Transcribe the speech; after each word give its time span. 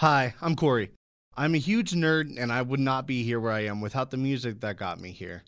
Hi, 0.00 0.32
I'm 0.40 0.54
Kory. 0.54 0.90
I'm 1.36 1.56
a 1.56 1.58
huge 1.58 1.90
nerd, 1.90 2.38
and 2.38 2.52
I 2.52 2.62
would 2.62 2.78
not 2.78 3.04
be 3.04 3.24
here 3.24 3.40
where 3.40 3.50
I 3.50 3.64
am 3.64 3.80
without 3.80 4.12
the 4.12 4.16
music 4.16 4.60
that 4.60 4.76
got 4.76 5.00
me 5.00 5.10
here. 5.10 5.42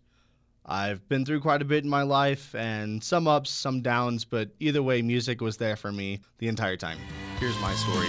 I've 0.66 1.08
been 1.08 1.24
through 1.24 1.42
quite 1.42 1.62
a 1.62 1.64
bit 1.64 1.84
in 1.84 1.88
my 1.88 2.02
life, 2.02 2.52
and 2.56 3.00
some 3.00 3.28
ups, 3.28 3.48
some 3.48 3.80
downs, 3.80 4.24
but 4.24 4.50
either 4.58 4.82
way, 4.82 5.02
music 5.02 5.40
was 5.40 5.58
there 5.58 5.76
for 5.76 5.92
me 5.92 6.22
the 6.38 6.48
entire 6.48 6.76
time. 6.76 6.98
Here's 7.38 7.56
my 7.60 7.72
story. 7.74 8.08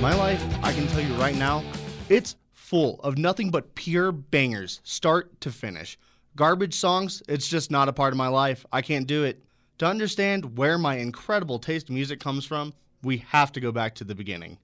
My 0.00 0.14
life, 0.14 0.44
I 0.62 0.72
can 0.72 0.86
tell 0.86 1.00
you 1.00 1.14
right 1.14 1.34
now, 1.34 1.64
it's 2.08 2.36
full 2.52 3.00
of 3.00 3.18
nothing 3.18 3.50
but 3.50 3.74
pure 3.74 4.12
bangers, 4.12 4.80
start 4.84 5.40
to 5.40 5.50
finish. 5.50 5.98
Garbage 6.34 6.74
songs, 6.74 7.22
it's 7.28 7.46
just 7.46 7.70
not 7.70 7.90
a 7.90 7.92
part 7.92 8.14
of 8.14 8.16
my 8.16 8.28
life. 8.28 8.64
I 8.72 8.80
can't 8.80 9.06
do 9.06 9.24
it. 9.24 9.44
To 9.78 9.86
understand 9.86 10.56
where 10.56 10.78
my 10.78 10.96
incredible 10.96 11.58
taste 11.58 11.90
in 11.90 11.94
music 11.94 12.20
comes 12.20 12.46
from, 12.46 12.72
we 13.02 13.18
have 13.18 13.52
to 13.52 13.60
go 13.60 13.70
back 13.70 13.94
to 13.96 14.04
the 14.04 14.14
beginning. 14.14 14.56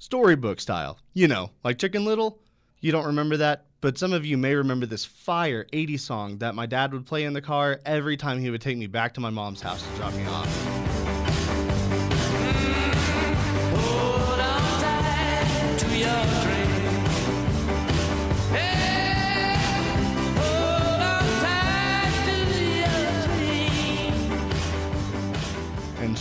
Storybook 0.00 0.60
style. 0.60 0.98
You 1.14 1.28
know, 1.28 1.50
like 1.62 1.78
Chicken 1.78 2.04
Little? 2.04 2.40
You 2.80 2.90
don't 2.90 3.06
remember 3.06 3.36
that, 3.36 3.66
but 3.80 3.98
some 3.98 4.12
of 4.12 4.26
you 4.26 4.36
may 4.36 4.56
remember 4.56 4.84
this 4.84 5.04
fire 5.04 5.64
80s 5.72 6.00
song 6.00 6.38
that 6.38 6.56
my 6.56 6.66
dad 6.66 6.92
would 6.92 7.06
play 7.06 7.22
in 7.22 7.34
the 7.34 7.40
car 7.40 7.80
every 7.86 8.16
time 8.16 8.40
he 8.40 8.50
would 8.50 8.60
take 8.60 8.76
me 8.76 8.88
back 8.88 9.14
to 9.14 9.20
my 9.20 9.30
mom's 9.30 9.60
house 9.60 9.80
to 9.80 9.96
drop 9.96 10.14
me 10.14 10.26
off. 10.26 10.81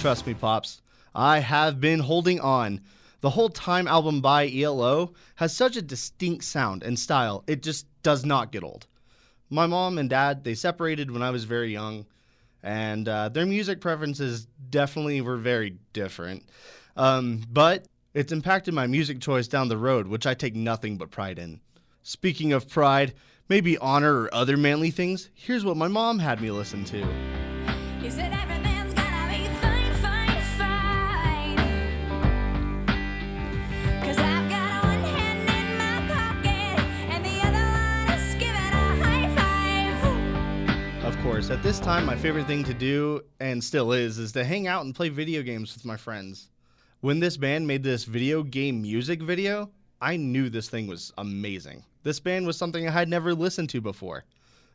Trust 0.01 0.25
me, 0.25 0.33
Pops, 0.33 0.81
I 1.13 1.41
have 1.41 1.79
been 1.79 1.99
holding 1.99 2.39
on. 2.39 2.81
The 3.19 3.29
whole 3.29 3.49
Time 3.49 3.87
album 3.87 4.19
by 4.19 4.49
ELO 4.49 5.13
has 5.35 5.55
such 5.55 5.77
a 5.77 5.81
distinct 5.81 6.43
sound 6.43 6.81
and 6.81 6.97
style, 6.97 7.43
it 7.45 7.61
just 7.61 7.85
does 8.01 8.25
not 8.25 8.51
get 8.51 8.63
old. 8.63 8.87
My 9.51 9.67
mom 9.67 9.99
and 9.99 10.09
dad, 10.09 10.43
they 10.43 10.55
separated 10.55 11.11
when 11.11 11.21
I 11.21 11.29
was 11.29 11.43
very 11.43 11.71
young, 11.71 12.07
and 12.63 13.07
uh, 13.07 13.29
their 13.29 13.45
music 13.45 13.79
preferences 13.79 14.47
definitely 14.71 15.21
were 15.21 15.37
very 15.37 15.77
different. 15.93 16.49
Um, 16.97 17.43
but 17.51 17.85
it's 18.15 18.31
impacted 18.31 18.73
my 18.73 18.87
music 18.87 19.21
choice 19.21 19.47
down 19.47 19.67
the 19.67 19.77
road, 19.77 20.07
which 20.07 20.25
I 20.25 20.33
take 20.33 20.55
nothing 20.55 20.97
but 20.97 21.11
pride 21.11 21.37
in. 21.37 21.61
Speaking 22.01 22.53
of 22.53 22.67
pride, 22.67 23.13
maybe 23.49 23.77
honor 23.77 24.23
or 24.23 24.33
other 24.33 24.57
manly 24.57 24.89
things, 24.89 25.29
here's 25.35 25.63
what 25.63 25.77
my 25.77 25.87
mom 25.87 26.17
had 26.17 26.41
me 26.41 26.49
listen 26.49 26.83
to. 26.85 27.05
At 41.61 41.65
this 41.65 41.79
time, 41.79 42.07
my 42.07 42.15
favorite 42.15 42.47
thing 42.47 42.63
to 42.63 42.73
do, 42.73 43.21
and 43.39 43.63
still 43.63 43.91
is, 43.91 44.17
is 44.17 44.31
to 44.31 44.43
hang 44.43 44.65
out 44.65 44.83
and 44.83 44.95
play 44.95 45.09
video 45.09 45.43
games 45.43 45.75
with 45.75 45.85
my 45.85 45.95
friends. 45.95 46.49
When 47.01 47.19
this 47.19 47.37
band 47.37 47.67
made 47.67 47.83
this 47.83 48.03
video 48.03 48.41
game 48.41 48.81
music 48.81 49.21
video, 49.21 49.69
I 50.01 50.17
knew 50.17 50.49
this 50.49 50.69
thing 50.69 50.87
was 50.87 51.13
amazing. 51.19 51.83
This 52.01 52.19
band 52.19 52.47
was 52.47 52.57
something 52.57 52.87
I 52.87 52.91
had 52.91 53.09
never 53.09 53.35
listened 53.35 53.69
to 53.69 53.79
before. 53.79 54.23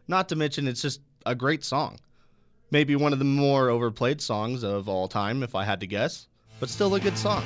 Not 0.07 0.29
to 0.29 0.37
mention, 0.37 0.69
it's 0.69 0.81
just 0.81 1.01
a 1.27 1.35
great 1.35 1.65
song. 1.65 1.99
Maybe 2.71 2.95
one 2.95 3.13
of 3.13 3.19
the 3.19 3.25
more 3.25 3.69
overplayed 3.69 4.21
songs 4.21 4.63
of 4.63 4.89
all 4.89 5.09
time, 5.09 5.43
if 5.43 5.57
I 5.57 5.65
had 5.65 5.81
to 5.81 5.89
guess, 5.89 6.29
but 6.61 6.69
still 6.69 6.95
a 6.95 7.01
good 7.01 7.19
song. 7.19 7.43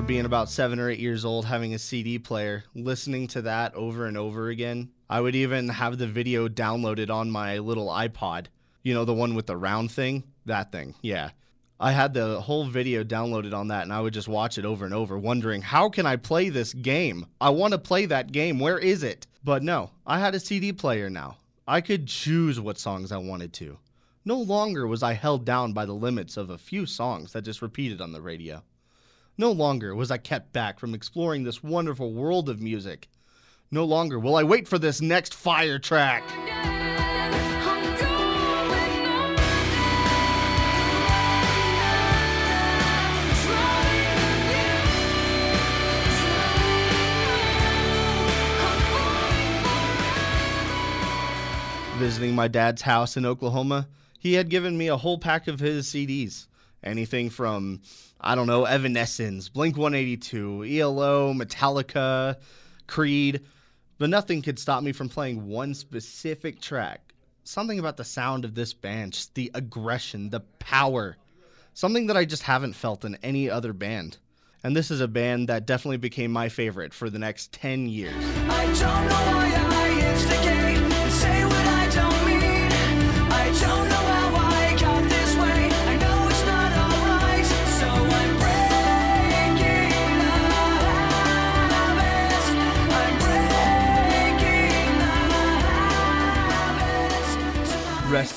Remember 0.00 0.14
being 0.14 0.24
about 0.24 0.48
seven 0.48 0.80
or 0.80 0.88
eight 0.88 0.98
years 0.98 1.26
old, 1.26 1.44
having 1.44 1.74
a 1.74 1.78
CD 1.78 2.18
player, 2.18 2.64
listening 2.74 3.26
to 3.26 3.42
that 3.42 3.74
over 3.74 4.06
and 4.06 4.16
over 4.16 4.48
again. 4.48 4.88
I 5.10 5.20
would 5.20 5.34
even 5.34 5.68
have 5.68 5.98
the 5.98 6.06
video 6.06 6.48
downloaded 6.48 7.10
on 7.10 7.30
my 7.30 7.58
little 7.58 7.88
iPod. 7.88 8.46
You 8.82 8.94
know, 8.94 9.04
the 9.04 9.12
one 9.12 9.34
with 9.34 9.46
the 9.46 9.58
round 9.58 9.90
thing? 9.90 10.24
That 10.46 10.72
thing, 10.72 10.94
yeah. 11.02 11.32
I 11.78 11.92
had 11.92 12.14
the 12.14 12.40
whole 12.40 12.64
video 12.64 13.04
downloaded 13.04 13.52
on 13.52 13.68
that, 13.68 13.82
and 13.82 13.92
I 13.92 14.00
would 14.00 14.14
just 14.14 14.26
watch 14.26 14.56
it 14.56 14.64
over 14.64 14.86
and 14.86 14.94
over, 14.94 15.18
wondering, 15.18 15.60
how 15.60 15.90
can 15.90 16.06
I 16.06 16.16
play 16.16 16.48
this 16.48 16.72
game? 16.72 17.26
I 17.38 17.50
want 17.50 17.72
to 17.72 17.78
play 17.78 18.06
that 18.06 18.32
game. 18.32 18.58
Where 18.58 18.78
is 18.78 19.02
it? 19.02 19.26
But 19.44 19.62
no, 19.62 19.90
I 20.06 20.18
had 20.18 20.34
a 20.34 20.40
CD 20.40 20.72
player 20.72 21.10
now. 21.10 21.36
I 21.68 21.82
could 21.82 22.06
choose 22.06 22.58
what 22.58 22.78
songs 22.78 23.12
I 23.12 23.18
wanted 23.18 23.52
to. 23.54 23.76
No 24.24 24.38
longer 24.38 24.86
was 24.86 25.02
I 25.02 25.12
held 25.12 25.44
down 25.44 25.74
by 25.74 25.84
the 25.84 25.92
limits 25.92 26.38
of 26.38 26.48
a 26.48 26.56
few 26.56 26.86
songs 26.86 27.34
that 27.34 27.42
just 27.42 27.60
repeated 27.60 28.00
on 28.00 28.12
the 28.12 28.22
radio. 28.22 28.62
No 29.40 29.52
longer 29.52 29.94
was 29.94 30.10
I 30.10 30.18
kept 30.18 30.52
back 30.52 30.78
from 30.78 30.92
exploring 30.92 31.44
this 31.44 31.62
wonderful 31.62 32.12
world 32.12 32.50
of 32.50 32.60
music. 32.60 33.08
No 33.70 33.86
longer 33.86 34.18
will 34.18 34.36
I 34.36 34.42
wait 34.42 34.68
for 34.68 34.78
this 34.78 35.00
next 35.00 35.32
fire 35.32 35.78
track. 35.78 36.22
Visiting 51.98 52.34
my 52.34 52.46
dad's 52.46 52.82
house 52.82 53.16
in 53.16 53.24
Oklahoma, 53.24 53.88
he 54.18 54.34
had 54.34 54.50
given 54.50 54.76
me 54.76 54.88
a 54.88 54.98
whole 54.98 55.16
pack 55.16 55.48
of 55.48 55.60
his 55.60 55.86
CDs. 55.86 56.46
Anything 56.82 57.30
from, 57.30 57.82
I 58.20 58.34
don't 58.34 58.46
know, 58.46 58.64
Evanescence, 58.64 59.48
Blink 59.48 59.76
182, 59.76 60.64
ELO, 60.64 61.34
Metallica, 61.34 62.36
Creed, 62.86 63.42
but 63.98 64.08
nothing 64.10 64.40
could 64.40 64.58
stop 64.58 64.82
me 64.82 64.92
from 64.92 65.08
playing 65.08 65.46
one 65.46 65.74
specific 65.74 66.60
track. 66.60 67.14
Something 67.44 67.78
about 67.78 67.96
the 67.96 68.04
sound 68.04 68.44
of 68.44 68.54
this 68.54 68.72
band, 68.72 69.12
just 69.12 69.34
the 69.34 69.50
aggression, 69.54 70.30
the 70.30 70.40
power. 70.58 71.16
Something 71.74 72.06
that 72.06 72.16
I 72.16 72.24
just 72.24 72.44
haven't 72.44 72.74
felt 72.74 73.04
in 73.04 73.16
any 73.22 73.50
other 73.50 73.72
band. 73.72 74.18
And 74.62 74.76
this 74.76 74.90
is 74.90 75.00
a 75.00 75.08
band 75.08 75.48
that 75.48 75.66
definitely 75.66 75.96
became 75.98 76.32
my 76.32 76.48
favorite 76.48 76.92
for 76.92 77.10
the 77.10 77.18
next 77.18 77.52
10 77.52 77.88
years. 77.88 78.14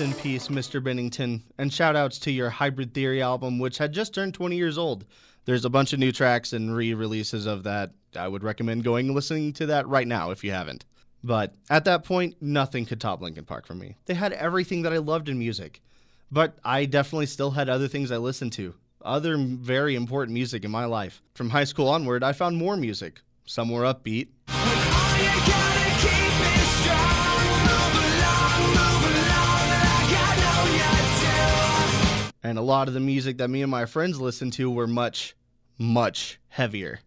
In 0.04 0.14
peace, 0.16 0.50
Mr. 0.50 0.84
Bennington, 0.84 1.42
and 1.58 1.72
shout 1.72 1.96
outs 1.96 2.20
to 2.20 2.32
your 2.32 2.50
Hybrid 2.50 2.94
Theory 2.94 3.22
album, 3.22 3.58
which 3.58 3.78
had 3.78 3.94
just 3.94 4.14
turned 4.14 4.34
20 4.34 4.58
years 4.58 4.78
old. 4.78 5.06
There's 5.46 5.64
a 5.64 5.70
bunch 5.70 5.94
of 5.94 6.00
new 6.00 6.12
tracks 6.12 6.52
and 6.52 6.76
re 6.76 6.94
releases 6.94 7.46
of 7.46 7.64
that. 7.64 7.92
I 8.16 8.28
would 8.28 8.44
recommend 8.44 8.84
going 8.84 9.08
and 9.08 9.16
listening 9.16 9.54
to 9.54 9.66
that 9.68 9.88
right 9.88 10.06
now 10.06 10.32
if 10.32 10.44
you 10.44 10.52
haven't. 10.52 10.84
But 11.24 11.56
at 11.70 11.86
that 11.86 12.04
point, 12.04 12.36
nothing 12.42 12.86
could 12.86 13.00
top 13.00 13.22
Linkin 13.22 13.46
Park 13.46 13.66
for 13.66 13.76
me. 13.76 13.96
They 14.06 14.14
had 14.14 14.34
everything 14.34 14.82
that 14.82 14.92
I 14.92 14.98
loved 14.98 15.30
in 15.30 15.40
music. 15.40 15.82
But 16.30 16.58
I 16.66 16.84
definitely 16.84 17.28
still 17.28 17.52
had 17.52 17.70
other 17.70 17.88
things 17.88 18.12
I 18.12 18.18
listened 18.18 18.52
to, 18.54 18.76
other 19.02 19.38
very 19.38 19.96
important 19.96 20.34
music 20.34 20.66
in 20.66 20.72
my 20.72 20.86
life. 20.86 21.22
From 21.34 21.50
high 21.50 21.64
school 21.64 21.88
onward, 21.88 22.24
I 22.24 22.34
found 22.34 22.58
more 22.58 22.76
music. 22.76 23.22
Some 23.46 23.70
were 23.70 23.84
upbeat, 23.84 24.28
and 32.54 32.60
a 32.60 32.62
lot 32.62 32.88
of 32.88 32.94
the 32.94 33.00
music 33.00 33.40
that 33.40 33.50
me 33.50 33.64
and 33.64 33.72
my 33.72 33.84
friends 33.84 34.22
listened 34.22 34.54
to 34.54 34.70
were 34.70 34.86
much, 34.86 35.36
much 35.80 36.40
heavier. 36.50 37.00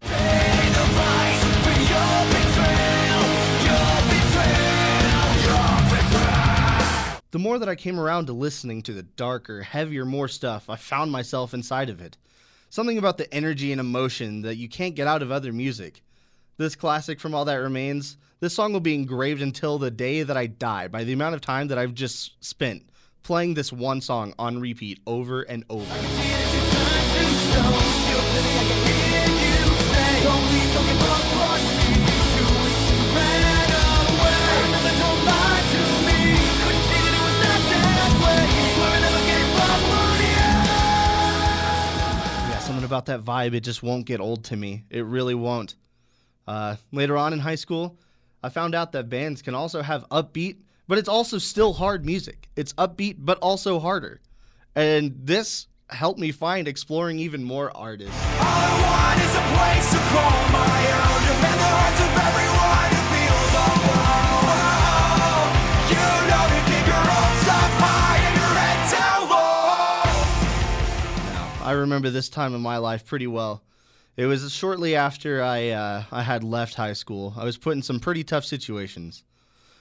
The 7.31 7.39
more 7.39 7.57
that 7.57 7.69
I 7.69 7.75
came 7.75 7.97
around 7.97 8.25
to 8.25 8.33
listening 8.33 8.81
to 8.81 8.93
the 8.93 9.03
darker, 9.03 9.61
heavier, 9.61 10.03
more 10.03 10.27
stuff, 10.27 10.69
I 10.69 10.75
found 10.75 11.13
myself 11.13 11.53
inside 11.53 11.89
of 11.89 12.01
it. 12.01 12.17
Something 12.69 12.97
about 12.97 13.17
the 13.17 13.33
energy 13.33 13.71
and 13.71 13.79
emotion 13.79 14.41
that 14.41 14.57
you 14.57 14.67
can't 14.67 14.95
get 14.95 15.07
out 15.07 15.21
of 15.21 15.31
other 15.31 15.53
music. 15.53 16.03
This 16.57 16.75
classic 16.75 17.21
from 17.21 17.33
All 17.33 17.45
That 17.45 17.55
Remains, 17.55 18.17
This 18.41 18.53
song 18.53 18.73
will 18.73 18.81
be 18.81 18.95
engraved 18.95 19.41
until 19.41 19.77
the 19.77 19.91
day 19.91 20.23
that 20.23 20.35
I 20.35 20.47
die 20.47 20.89
by 20.89 21.05
the 21.05 21.13
amount 21.13 21.35
of 21.35 21.41
time 21.41 21.69
that 21.69 21.77
I've 21.77 21.93
just 21.93 22.43
spent 22.43 22.83
playing 23.27 23.53
this 23.55 23.73
one 23.73 23.99
song 23.99 24.33
on 24.39 24.57
repeat 24.57 25.01
over 25.05 25.41
and 25.41 25.65
over. 25.69 25.83
Yeah, 25.83 25.99
something 42.59 42.85
about 42.85 43.07
that 43.07 43.25
vibe, 43.25 43.53
it 43.53 43.59
just 43.59 43.83
won't 43.83 44.05
get 44.05 44.21
old 44.21 44.45
to 44.45 44.55
me. 44.55 44.85
It 44.89 45.03
really 45.03 45.35
won't. 45.35 45.75
Uh, 46.47 46.77
later 46.93 47.17
on 47.17 47.33
in 47.33 47.39
high 47.39 47.55
school, 47.55 47.99
I 48.41 48.47
found 48.47 48.73
out 48.73 48.93
that 48.93 49.09
bands 49.09 49.41
can 49.41 49.53
also 49.53 49.81
have 49.81 50.07
upbeat, 50.07 50.59
but 50.87 50.97
it's 50.97 51.09
also 51.09 51.37
still 51.37 51.73
hard 51.73 52.05
music. 52.05 52.49
It's 52.55 52.73
upbeat, 52.73 53.17
but 53.19 53.37
also 53.39 53.79
harder. 53.79 54.21
And 54.75 55.15
this 55.21 55.67
helped 55.89 56.19
me 56.19 56.31
find 56.31 56.67
exploring 56.67 57.19
even 57.19 57.43
more 57.43 57.75
artists. 57.75 58.15
All 58.15 58.39
I 58.39 58.71
want 58.87 59.19
is 59.21 59.35
a 59.35 59.43
place 59.55 59.91
to 59.91 59.99
call 60.11 60.49
my 60.51 60.79
own. 60.95 61.19
Defend 61.27 61.59
the 61.59 61.71
hearts 61.75 61.99
of 61.99 62.11
everyone 62.27 62.89
who 62.95 63.01
feels 63.13 63.53
alone. 63.67 64.47
You 65.91 66.07
know 66.29 66.45
to 66.53 66.59
keep 66.71 66.85
your 66.87 67.03
hopes 67.03 67.47
up 67.47 67.71
high 67.83 68.19
and 68.27 68.35
your 68.37 68.53
head 68.55 68.79
down 68.91 69.21
low. 71.59 71.65
I 71.65 71.71
remember 71.71 72.09
this 72.09 72.29
time 72.29 72.53
in 72.55 72.61
my 72.61 72.77
life 72.77 73.05
pretty 73.05 73.27
well. 73.27 73.63
It 74.15 74.25
was 74.25 74.51
shortly 74.51 74.95
after 74.95 75.43
I 75.43 75.69
uh, 75.69 76.03
I 76.11 76.23
had 76.23 76.43
left 76.43 76.73
high 76.75 76.93
school. 76.93 77.33
I 77.37 77.43
was 77.45 77.57
put 77.57 77.75
in 77.75 77.81
some 77.83 77.99
pretty 77.99 78.23
tough 78.23 78.45
situations. 78.45 79.23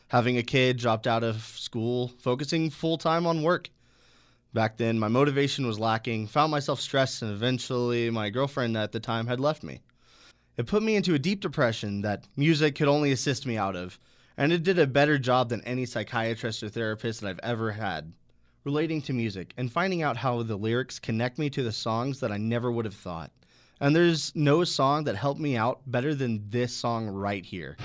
Having 0.09 0.39
a 0.39 0.43
kid, 0.43 0.77
dropped 0.77 1.07
out 1.07 1.25
of 1.25 1.43
school, 1.43 2.13
focusing 2.19 2.71
full 2.71 2.97
time 2.97 3.27
on 3.27 3.43
work. 3.43 3.71
Back 4.55 4.77
then, 4.77 4.99
my 4.99 5.09
motivation 5.09 5.67
was 5.67 5.79
lacking, 5.79 6.29
found 6.29 6.51
myself 6.51 6.81
stressed, 6.81 7.23
and 7.23 7.33
eventually 7.33 8.09
my 8.11 8.31
girlfriend 8.31 8.77
at 8.77 8.93
the 8.93 9.01
time 9.01 9.27
had 9.27 9.41
left 9.41 9.63
me. 9.63 9.81
It 10.57 10.67
put 10.67 10.83
me 10.83 10.97
into 10.97 11.15
a 11.15 11.19
deep 11.19 11.41
depression 11.41 12.03
that 12.03 12.25
music 12.37 12.77
could 12.77 12.89
only 12.89 13.13
assist 13.13 13.47
me 13.47 13.59
out 13.59 13.77
of, 13.77 13.99
and 14.37 14.53
it 14.53 14.63
did 14.63 14.79
a 14.79 14.87
better 14.87 15.19
job 15.19 15.49
than 15.49 15.63
any 15.63 15.85
psychiatrist 15.85 16.63
or 16.63 16.69
therapist 16.69 17.21
that 17.21 17.29
I've 17.29 17.41
ever 17.43 17.73
had 17.73 18.13
relating 18.67 19.01
to 19.01 19.13
music 19.13 19.55
and 19.57 19.71
finding 19.71 20.03
out 20.03 20.17
how 20.17 20.43
the 20.43 20.57
lyrics 20.57 20.99
connect 20.99 21.39
me 21.39 21.49
to 21.49 21.63
the 21.63 21.71
songs 21.71 22.19
that 22.19 22.33
I 22.33 22.37
never 22.37 22.71
would 22.71 22.85
have 22.85 22.95
thought. 22.95 23.31
And 23.81 23.95
there's 23.95 24.35
no 24.35 24.65
song 24.65 25.05
that 25.05 25.15
helped 25.15 25.41
me 25.41 25.57
out 25.57 25.81
better 25.87 26.15
than 26.15 26.51
this 26.51 26.75
song 26.75 27.07
right 27.07 27.47
here. 27.47 27.77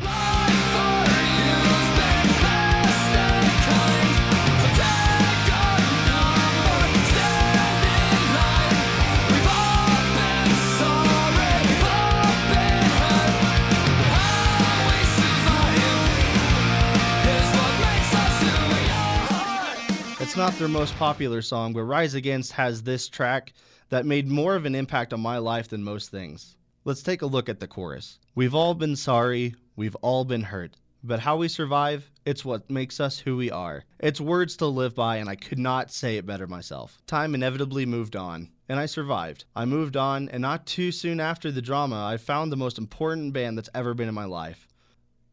Not 20.42 20.54
their 20.54 20.68
most 20.68 20.96
popular 20.96 21.40
song, 21.40 21.72
but 21.72 21.84
Rise 21.84 22.16
Against 22.16 22.54
has 22.54 22.82
this 22.82 23.08
track 23.08 23.54
that 23.90 24.08
made 24.08 24.28
more 24.28 24.56
of 24.56 24.66
an 24.66 24.74
impact 24.74 25.14
on 25.14 25.20
my 25.20 25.38
life 25.38 25.68
than 25.68 25.84
most 25.84 26.10
things. 26.10 26.56
Let's 26.84 27.04
take 27.04 27.22
a 27.22 27.28
look 27.28 27.48
at 27.48 27.60
the 27.60 27.68
chorus. 27.68 28.18
We've 28.34 28.56
all 28.56 28.74
been 28.74 28.96
sorry, 28.96 29.54
we've 29.76 29.94
all 29.98 30.26
been 30.26 30.42
hurt, 30.42 30.78
but 31.04 31.20
how 31.20 31.38
we 31.38 31.48
survive, 31.48 32.10
it's 32.26 32.44
what 32.44 32.72
makes 32.72 33.00
us 33.00 33.20
who 33.20 33.38
we 33.38 33.52
are. 33.52 33.84
It's 34.00 34.20
words 34.20 34.58
to 34.58 34.66
live 34.66 34.96
by, 34.96 35.18
and 35.18 35.30
I 35.30 35.36
could 35.36 35.60
not 35.60 35.92
say 35.92 36.18
it 36.18 36.26
better 36.26 36.48
myself. 36.48 36.98
Time 37.06 37.36
inevitably 37.36 37.86
moved 37.86 38.16
on, 38.16 38.50
and 38.68 38.80
I 38.80 38.88
survived. 38.88 39.46
I 39.56 39.66
moved 39.66 39.96
on, 39.96 40.28
and 40.30 40.42
not 40.42 40.66
too 40.66 40.92
soon 40.92 41.20
after 41.20 41.52
the 41.52 41.62
drama, 41.62 42.04
I 42.04 42.18
found 42.18 42.52
the 42.52 42.58
most 42.58 42.80
important 42.80 43.32
band 43.32 43.60
that's 43.60 43.70
ever 43.76 43.94
been 43.94 44.10
in 44.10 44.16
my 44.16 44.26
life. 44.26 44.68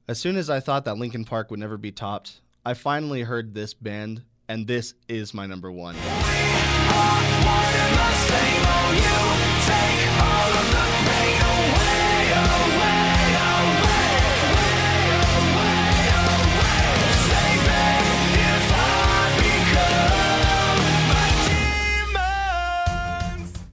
As 0.07 0.21
soon 0.21 0.37
as 0.37 0.51
I 0.51 0.61
thought 0.61 0.85
that 0.85 0.99
Linkin 0.99 1.25
Park 1.25 1.51
would 1.51 1.61
never 1.61 1.79
be 1.79 1.93
topped, 1.93 2.43
I 2.63 2.75
finally 2.75 3.23
heard 3.23 3.55
this 3.55 3.73
band, 3.73 4.25
and 4.49 4.67
this 4.67 4.95
is 5.09 5.35
my 5.35 5.47
number 5.47 5.71
one. 5.71 5.95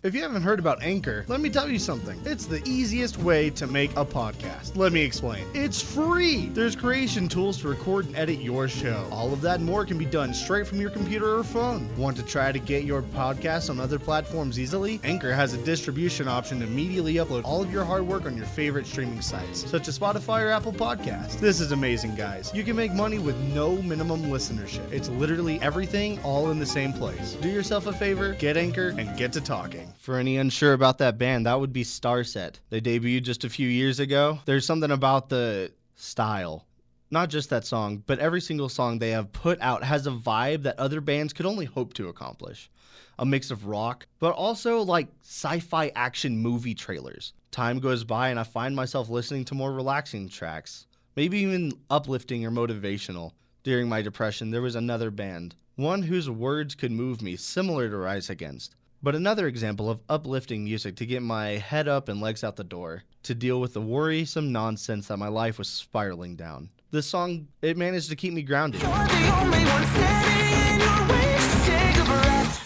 If 0.05 0.13
you 0.13 0.21
haven't 0.21 0.43
heard 0.43 0.59
about 0.59 0.83
Anchor, 0.83 1.25
let 1.27 1.41
me 1.41 1.49
tell 1.49 1.67
you 1.67 1.79
something. 1.79 2.21
It's 2.25 2.45
the 2.45 2.61
easiest 2.63 3.17
way 3.17 3.49
to 3.49 3.65
make 3.65 3.89
a 3.93 4.05
podcast. 4.05 4.77
Let 4.77 4.93
me 4.93 5.01
explain. 5.01 5.47
It's 5.55 5.81
free. 5.81 6.49
There's 6.49 6.75
creation 6.75 7.27
tools 7.27 7.59
to 7.61 7.69
record 7.69 8.05
and 8.05 8.15
edit 8.15 8.39
your 8.39 8.67
show. 8.67 9.07
All 9.09 9.33
of 9.33 9.41
that 9.41 9.57
and 9.57 9.65
more 9.65 9.83
can 9.83 9.97
be 9.97 10.05
done 10.05 10.31
straight 10.31 10.67
from 10.67 10.79
your 10.79 10.91
computer 10.91 11.39
or 11.39 11.43
phone. 11.43 11.89
Want 11.97 12.15
to 12.17 12.23
try 12.23 12.51
to 12.51 12.59
get 12.59 12.83
your 12.83 13.01
podcast 13.01 13.71
on 13.71 13.79
other 13.79 13.97
platforms 13.97 14.59
easily? 14.59 14.99
Anchor 15.03 15.33
has 15.33 15.55
a 15.55 15.57
distribution 15.63 16.27
option 16.27 16.59
to 16.59 16.67
immediately 16.67 17.15
upload 17.15 17.43
all 17.43 17.63
of 17.63 17.73
your 17.73 17.83
hard 17.83 18.05
work 18.05 18.27
on 18.27 18.37
your 18.37 18.45
favorite 18.45 18.85
streaming 18.85 19.21
sites, 19.21 19.67
such 19.67 19.87
as 19.87 19.97
Spotify 19.97 20.43
or 20.43 20.51
Apple 20.51 20.71
Podcasts. 20.71 21.39
This 21.39 21.59
is 21.59 21.71
amazing, 21.71 22.13
guys. 22.13 22.51
You 22.53 22.63
can 22.63 22.75
make 22.75 22.93
money 22.93 23.17
with 23.17 23.37
no 23.55 23.81
minimum 23.81 24.21
listenership. 24.25 24.91
It's 24.91 25.09
literally 25.09 25.59
everything 25.63 26.19
all 26.21 26.51
in 26.51 26.59
the 26.59 26.65
same 26.67 26.93
place. 26.93 27.39
Do 27.41 27.49
yourself 27.49 27.87
a 27.87 27.93
favor, 27.93 28.35
get 28.35 28.55
Anchor, 28.55 28.89
and 28.99 29.17
get 29.17 29.33
to 29.33 29.41
talking. 29.41 29.91
For 30.05 30.19
any 30.19 30.37
unsure 30.37 30.73
about 30.73 30.99
that 30.99 31.17
band, 31.17 31.47
that 31.47 31.59
would 31.59 31.73
be 31.73 31.83
Starset. 31.83 32.59
They 32.69 32.79
debuted 32.79 33.23
just 33.23 33.43
a 33.43 33.49
few 33.49 33.67
years 33.67 33.99
ago. 33.99 34.37
There's 34.45 34.63
something 34.63 34.91
about 34.91 35.29
the 35.29 35.71
style. 35.95 36.67
Not 37.09 37.31
just 37.31 37.49
that 37.49 37.65
song, 37.65 38.03
but 38.05 38.19
every 38.19 38.39
single 38.39 38.69
song 38.69 38.99
they 38.99 39.09
have 39.09 39.31
put 39.31 39.59
out 39.61 39.83
has 39.83 40.05
a 40.05 40.11
vibe 40.11 40.61
that 40.61 40.77
other 40.77 41.01
bands 41.01 41.33
could 41.33 41.47
only 41.47 41.65
hope 41.65 41.95
to 41.95 42.07
accomplish. 42.07 42.69
A 43.17 43.25
mix 43.25 43.49
of 43.49 43.65
rock, 43.65 44.05
but 44.19 44.35
also 44.35 44.81
like 44.81 45.07
sci 45.23 45.57
fi 45.57 45.91
action 45.95 46.37
movie 46.37 46.75
trailers. 46.75 47.33
Time 47.49 47.79
goes 47.79 48.03
by 48.03 48.29
and 48.29 48.39
I 48.39 48.43
find 48.43 48.75
myself 48.75 49.09
listening 49.09 49.45
to 49.45 49.55
more 49.55 49.73
relaxing 49.73 50.29
tracks, 50.29 50.85
maybe 51.15 51.39
even 51.39 51.71
uplifting 51.89 52.45
or 52.45 52.51
motivational. 52.51 53.31
During 53.63 53.89
my 53.89 54.03
depression, 54.03 54.51
there 54.51 54.61
was 54.61 54.75
another 54.75 55.09
band, 55.09 55.55
one 55.77 56.03
whose 56.03 56.29
words 56.29 56.75
could 56.75 56.91
move 56.91 57.23
me, 57.23 57.35
similar 57.35 57.89
to 57.89 57.97
Rise 57.97 58.29
Against. 58.29 58.75
But 59.05 59.13
another 59.13 59.45
example 59.45 59.87
of 59.91 59.99
uplifting 60.09 60.63
music 60.63 60.95
to 60.95 61.05
get 61.05 61.21
my 61.21 61.49
head 61.49 61.87
up 61.87 62.09
and 62.09 62.19
legs 62.19 62.43
out 62.43 62.55
the 62.55 62.63
door, 62.63 63.03
to 63.21 63.35
deal 63.35 63.61
with 63.61 63.73
the 63.73 63.81
worrisome 63.81 64.51
nonsense 64.51 65.09
that 65.09 65.17
my 65.17 65.27
life 65.27 65.59
was 65.59 65.69
spiraling 65.69 66.35
down. 66.35 66.71
This 66.89 67.05
song, 67.05 67.47
it 67.61 67.77
managed 67.77 68.09
to 68.09 68.15
keep 68.15 68.33
me 68.33 68.41
grounded. 68.41 68.81
You're 68.81 68.89
the 68.89 68.95
only 68.95 69.63
one 69.63 69.85
standing 69.85 70.73
in 70.73 70.79
your 70.79 71.05
way. 71.07 71.37
Take 71.65 71.97
a 71.97 72.03
breath. 72.03 72.65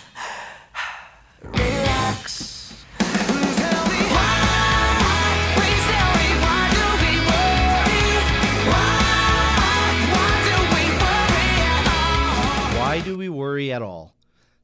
Relax. 1.44 2.86
Tell 3.00 3.86
me 3.90 4.02
why. 4.16 5.52
Please 5.58 5.84
tell 5.92 6.12
me 6.16 6.30
why 6.40 6.72
do 6.72 6.86
we 7.04 7.20
worry? 7.28 8.16
Why? 8.72 8.96
Why 12.80 13.02
do 13.04 13.18
we 13.18 13.28
worry 13.28 13.74
at 13.74 13.82
all? 13.82 14.14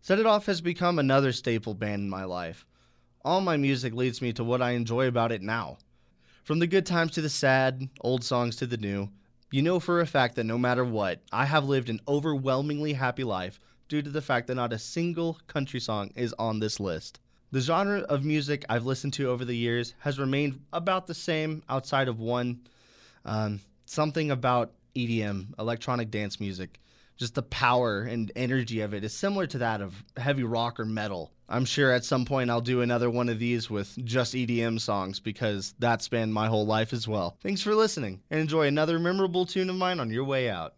Set 0.05 0.19
It 0.19 0.27
Off 0.27 0.45
has 0.45 0.61
become 0.61 0.99
another 0.99 1.31
staple 1.31 1.73
band 1.73 2.03
in 2.03 2.09
my 2.11 2.25
life. 2.25 2.63
All 3.23 3.41
my 3.41 3.57
music 3.57 3.91
leads 3.95 4.21
me 4.21 4.33
to 4.33 4.43
what 4.43 4.61
I 4.61 4.73
enjoy 4.73 5.07
about 5.07 5.31
it 5.31 5.41
now. 5.41 5.79
From 6.43 6.59
the 6.59 6.67
good 6.67 6.85
times 6.85 7.13
to 7.13 7.21
the 7.21 7.27
sad, 7.27 7.89
old 8.01 8.23
songs 8.23 8.55
to 8.57 8.67
the 8.67 8.77
new, 8.77 9.09
you 9.49 9.63
know 9.63 9.79
for 9.79 9.99
a 9.99 10.05
fact 10.05 10.35
that 10.35 10.43
no 10.43 10.59
matter 10.59 10.85
what, 10.85 11.21
I 11.31 11.45
have 11.45 11.65
lived 11.65 11.89
an 11.89 12.01
overwhelmingly 12.07 12.93
happy 12.93 13.23
life 13.23 13.59
due 13.89 14.03
to 14.03 14.11
the 14.11 14.21
fact 14.21 14.45
that 14.45 14.53
not 14.53 14.73
a 14.73 14.77
single 14.77 15.39
country 15.47 15.79
song 15.79 16.11
is 16.15 16.35
on 16.37 16.59
this 16.59 16.79
list. 16.79 17.19
The 17.51 17.61
genre 17.61 18.01
of 18.01 18.23
music 18.23 18.63
I've 18.69 18.85
listened 18.85 19.13
to 19.13 19.31
over 19.31 19.43
the 19.43 19.57
years 19.57 19.95
has 20.01 20.19
remained 20.19 20.61
about 20.71 21.07
the 21.07 21.15
same 21.15 21.63
outside 21.67 22.09
of 22.09 22.19
one 22.19 22.59
um, 23.25 23.59
something 23.87 24.29
about 24.29 24.71
EDM, 24.95 25.57
electronic 25.57 26.11
dance 26.11 26.39
music. 26.39 26.79
Just 27.17 27.35
the 27.35 27.43
power 27.43 28.01
and 28.01 28.31
energy 28.35 28.81
of 28.81 28.93
it 28.93 29.03
is 29.03 29.13
similar 29.13 29.47
to 29.47 29.57
that 29.59 29.81
of 29.81 30.03
heavy 30.17 30.43
rock 30.43 30.79
or 30.79 30.85
metal. 30.85 31.31
I'm 31.47 31.65
sure 31.65 31.91
at 31.91 32.03
some 32.03 32.25
point 32.25 32.49
I'll 32.49 32.61
do 32.61 32.81
another 32.81 33.09
one 33.09 33.29
of 33.29 33.39
these 33.39 33.69
with 33.69 33.95
just 34.03 34.33
EDM 34.33 34.79
songs 34.81 35.19
because 35.19 35.75
that 35.79 36.01
spanned 36.01 36.33
my 36.33 36.47
whole 36.47 36.65
life 36.65 36.91
as 36.91 37.07
well. 37.07 37.37
Thanks 37.41 37.61
for 37.61 37.75
listening 37.75 38.21
and 38.29 38.39
enjoy 38.39 38.67
another 38.67 38.99
memorable 38.99 39.45
tune 39.45 39.69
of 39.69 39.75
mine 39.75 39.99
on 39.99 40.09
your 40.09 40.23
way 40.23 40.49
out. 40.49 40.73